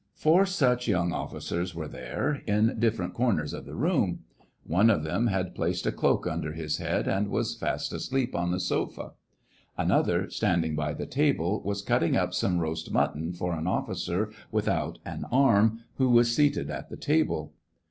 [0.15, 4.21] Four such young officers were there, in different corners of the room.
[4.65, 8.49] One of them had placed a cloak under his head, and was fast asleep on
[8.49, 9.11] the sofa.
[9.77, 14.97] Another, standing by the table, was cutting up some roast mutton for an officer without
[15.05, 17.53] an arm, who was seated at the table.